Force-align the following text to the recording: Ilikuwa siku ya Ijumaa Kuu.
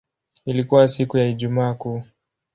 Ilikuwa 0.45 0.87
siku 0.87 1.17
ya 1.17 1.27
Ijumaa 1.27 1.73
Kuu. 1.73 2.03